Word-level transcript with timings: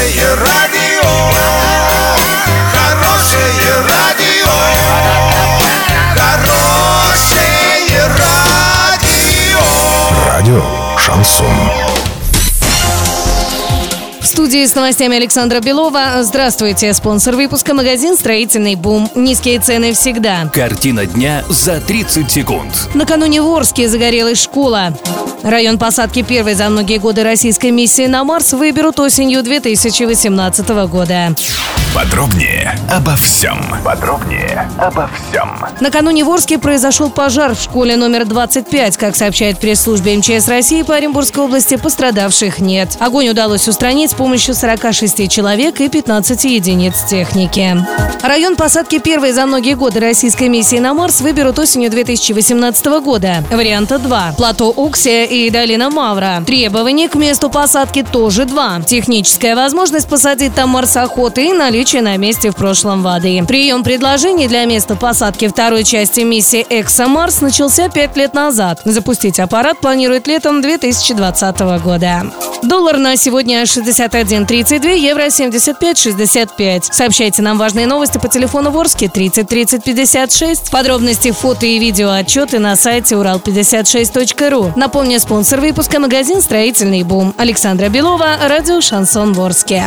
Хорошее 0.00 0.34
радио, 0.34 1.10
хорошее 2.72 3.74
радио, 3.86 4.48
хорошее 6.14 8.06
радио. 8.16 9.60
Радио 10.26 10.62
Шансон. 10.96 11.46
В 14.22 14.26
студии 14.26 14.64
с 14.64 14.74
новостями 14.74 15.18
Александра 15.18 15.60
Белова. 15.60 16.22
Здравствуйте. 16.22 16.94
Спонсор 16.94 17.36
выпуска 17.36 17.74
магазин 17.74 18.16
«Строительный 18.16 18.76
бум». 18.76 19.10
Низкие 19.14 19.60
цены 19.60 19.92
всегда. 19.92 20.48
Картина 20.54 21.04
дня 21.04 21.44
за 21.50 21.78
30 21.78 22.30
секунд. 22.30 22.88
Накануне 22.94 23.42
в 23.42 23.54
Орске 23.54 23.86
загорелась 23.86 24.42
школа. 24.42 24.94
Район 25.42 25.78
посадки 25.78 26.22
первой 26.22 26.54
за 26.54 26.68
многие 26.68 26.98
годы 26.98 27.22
российской 27.24 27.70
миссии 27.70 28.06
на 28.06 28.24
Марс 28.24 28.52
выберут 28.52 29.00
осенью 29.00 29.42
2018 29.42 30.68
года. 30.86 31.34
Подробнее 31.94 32.78
обо 32.88 33.16
всем. 33.16 33.58
Подробнее 33.84 34.70
обо 34.78 35.08
всем. 35.08 35.58
Накануне 35.80 36.24
в 36.24 36.30
Орске 36.30 36.56
произошел 36.56 37.10
пожар 37.10 37.56
в 37.56 37.60
школе 37.60 37.96
номер 37.96 38.26
25. 38.26 38.96
Как 38.96 39.16
сообщает 39.16 39.58
пресс-служба 39.58 40.10
МЧС 40.10 40.46
России 40.46 40.82
по 40.82 40.94
Оренбургской 40.94 41.42
области, 41.42 41.76
пострадавших 41.76 42.60
нет. 42.60 42.96
Огонь 43.00 43.30
удалось 43.30 43.66
устранить 43.66 44.12
с 44.12 44.14
помощью 44.14 44.54
46 44.54 45.28
человек 45.28 45.80
и 45.80 45.88
15 45.88 46.44
единиц 46.44 47.02
техники. 47.08 47.76
Район 48.22 48.54
посадки 48.54 49.00
первой 49.00 49.32
за 49.32 49.46
многие 49.46 49.74
годы 49.74 49.98
российской 49.98 50.48
миссии 50.48 50.78
на 50.78 50.94
Марс 50.94 51.20
выберут 51.20 51.58
осенью 51.58 51.90
2018 51.90 52.86
года. 53.02 53.42
Варианта 53.50 53.98
2. 53.98 54.34
Плато 54.36 54.70
Уксия 54.70 55.24
и 55.30 55.48
долина 55.50 55.90
Мавра. 55.90 56.42
Требования 56.44 57.08
к 57.08 57.14
месту 57.14 57.48
посадки 57.50 58.04
тоже 58.10 58.44
два. 58.44 58.80
Техническая 58.84 59.54
возможность 59.54 60.08
посадить 60.08 60.54
там 60.54 60.70
марсоход 60.70 61.38
и 61.38 61.52
наличие 61.52 62.02
на 62.02 62.16
месте 62.16 62.50
в 62.50 62.56
прошлом 62.56 63.02
воды. 63.02 63.42
Прием 63.46 63.84
предложений 63.84 64.48
для 64.48 64.64
места 64.64 64.96
посадки 64.96 65.46
второй 65.46 65.84
части 65.84 66.20
миссии 66.20 66.66
«Эксомарс» 66.68 67.40
начался 67.40 67.88
пять 67.88 68.16
лет 68.16 68.34
назад. 68.34 68.80
Запустить 68.84 69.38
аппарат 69.38 69.78
планирует 69.78 70.26
летом 70.26 70.60
2020 70.62 71.60
года. 71.82 72.26
Доллар 72.62 72.98
на 72.98 73.16
сегодня 73.16 73.62
61.32, 73.62 74.96
евро 74.98 75.26
75.65. 75.26 76.88
Сообщайте 76.90 77.40
нам 77.40 77.56
важные 77.56 77.86
новости 77.86 78.18
по 78.18 78.28
телефону 78.28 78.70
Ворске 78.70 79.08
30 79.08 79.48
30 79.48 79.84
56. 79.84 80.70
Подробности, 80.70 81.30
фото 81.30 81.66
и 81.66 81.78
видео 81.78 82.10
отчеты 82.10 82.58
на 82.58 82.74
сайте 82.74 83.14
урал56.ру. 83.14 84.72
Напомню, 84.76 85.19
спонсор 85.20 85.60
выпуска 85.60 86.00
магазин 86.00 86.40
«Строительный 86.40 87.02
бум». 87.02 87.34
Александра 87.36 87.88
Белова, 87.88 88.38
радио 88.48 88.80
«Шансон 88.80 89.34
Ворске». 89.34 89.82